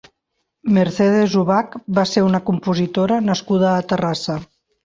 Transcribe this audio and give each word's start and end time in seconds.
Mercedes 0.77 1.35
Ubach 1.41 1.77
va 1.99 2.07
ser 2.13 2.25
una 2.31 2.41
compositora 2.49 3.23
nascuda 3.29 3.73
a 3.75 3.89
Terrassa. 3.93 4.41